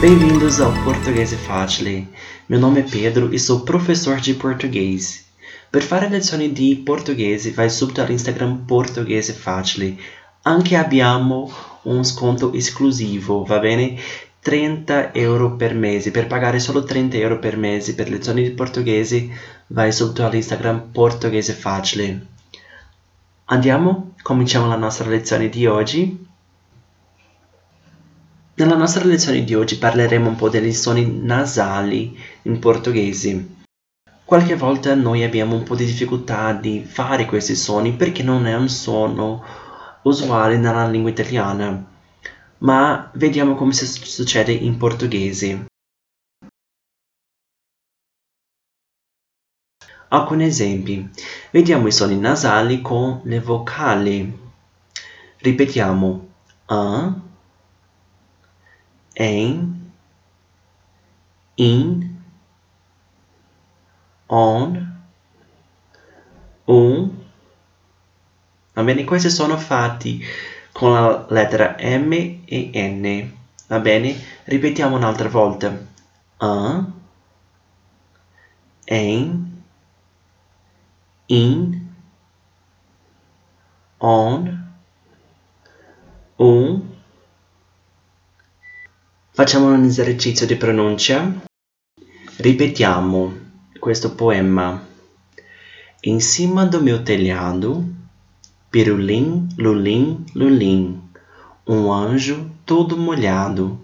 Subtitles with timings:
[0.00, 2.06] Bem-vindos ao Português Facile.
[2.48, 5.26] Meu nome é Pedro e sou professor de português.
[5.72, 9.98] Per fare lezioni di portoghese vai subito all'Instagram Portoghese Facile.
[10.42, 13.98] Anche abbiamo un sconto esclusivo, va bene?
[14.40, 16.12] 30 euro per mese.
[16.12, 19.28] Per pagare solo 30 euro per mese per lezioni di portoghese
[19.66, 22.26] vai subito all'Instagram Portoghese Facile.
[23.46, 24.12] Andiamo?
[24.22, 26.27] Cominciamo la nostra lezione di oggi.
[28.58, 33.54] Nella nostra lezione di oggi parleremo un po' dei suoni nasali in portoghese.
[34.24, 38.56] Qualche volta noi abbiamo un po' di difficoltà di fare questi suoni perché non è
[38.56, 39.44] un suono
[40.02, 41.86] usuale nella lingua italiana,
[42.58, 45.66] ma vediamo come succede in portoghese.
[50.08, 51.08] Alcuni esempi.
[51.52, 54.36] Vediamo i suoni nasali con le vocali.
[55.36, 56.26] Ripetiamo.
[56.70, 57.26] A,
[59.14, 59.90] em,
[61.56, 62.22] in,
[64.28, 65.00] on,
[66.66, 67.26] un.
[68.74, 69.04] Va bene?
[69.04, 70.22] Questi sono fatti
[70.72, 72.12] con la lettera M
[72.44, 73.36] e N.
[73.66, 74.16] Va bene?
[74.44, 75.76] Ripetiamo un'altra volta.
[76.38, 76.84] A,
[78.86, 79.62] em,
[81.28, 81.88] in,
[84.00, 84.57] on,
[89.38, 91.32] Facciamo un esercizio di pronuncia.
[92.38, 93.32] Ripetiamo
[93.78, 94.84] questo poema.
[96.02, 97.86] Em cima do meu telhado,
[98.68, 101.00] pirulim, lulim, lulim,
[101.68, 103.78] um anjo todo molhado,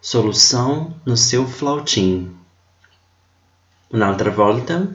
[0.00, 2.34] solução no seu flautim.
[3.92, 4.90] Un'altra volta.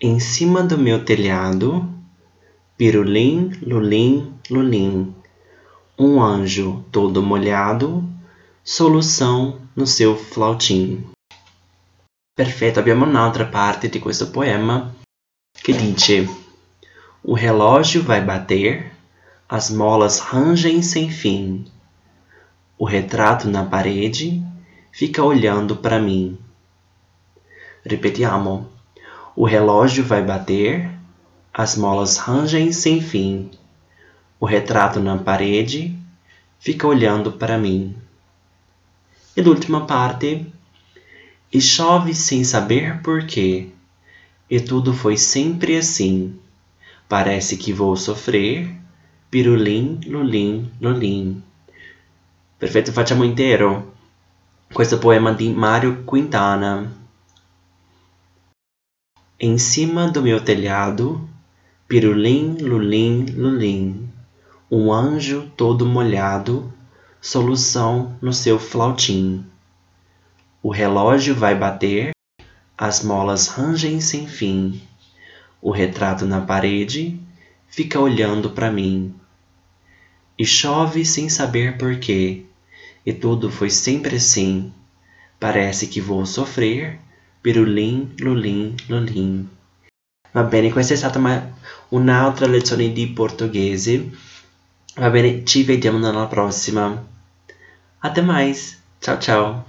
[0.00, 1.88] Em cima do meu telhado,
[2.76, 5.14] pirulim, lulim, lulim,
[5.96, 8.17] um anjo todo molhado,
[8.70, 11.02] solução no seu flautim.
[12.36, 14.94] Perfetto, abbiamo un'altra parte di questo poema
[15.54, 16.28] che dice:
[17.22, 18.92] O relógio vai bater,
[19.48, 21.64] as molas rangem sem fim.
[22.76, 24.42] O retrato na parede
[24.92, 26.38] fica olhando para mim.
[27.86, 28.70] Ripetiamo.
[29.34, 30.90] O relógio vai bater,
[31.54, 33.50] as molas rangem sem fim.
[34.38, 35.98] O retrato na parede
[36.58, 37.96] fica olhando para mim.
[39.38, 40.52] E l'ultima parte.
[41.52, 43.68] E chove sem saber porquê.
[44.50, 46.36] E tudo foi sempre assim.
[47.08, 48.68] Parece que vou sofrer.
[49.30, 51.40] Pirulim, lulim, lulim.
[52.58, 53.94] Perfetto, facciamo intero.
[54.74, 56.92] Questo poema di Mario Quintana.
[59.38, 61.28] Em cima do meu telhado,
[61.86, 64.10] pirulim, lulim, lulim,
[64.68, 66.76] um anjo todo molhado
[67.20, 69.44] solução no seu flautim.
[70.62, 72.10] O relógio vai bater,
[72.76, 74.80] as molas rangem sem fim.
[75.60, 77.18] O retrato na parede
[77.68, 79.14] fica olhando para mim.
[80.38, 82.44] E chove sem saber porquê,
[83.04, 84.72] e tudo foi sempre assim.
[85.40, 87.00] Parece que vou sofrer,
[87.42, 89.48] pirulim, lulim, lulim.
[90.32, 91.18] Va bene, questa è stata
[91.90, 94.10] un'altra lezione di portoghese.
[94.98, 97.02] Va bene, ci vediamo nella prossima.
[98.00, 98.82] Até mais.
[99.00, 99.64] Tchau, tchau.